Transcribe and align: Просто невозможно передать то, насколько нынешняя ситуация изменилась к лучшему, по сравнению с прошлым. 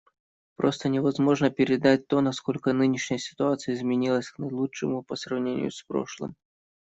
Просто 0.55 0.89
невозможно 0.89 1.51
передать 1.51 2.07
то, 2.07 2.21
насколько 2.21 2.73
нынешняя 2.73 3.19
ситуация 3.19 3.75
изменилась 3.75 4.31
к 4.31 4.39
лучшему, 4.39 5.03
по 5.03 5.15
сравнению 5.15 5.69
с 5.69 5.83
прошлым. 5.83 6.33